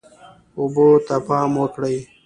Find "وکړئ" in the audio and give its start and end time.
1.61-1.97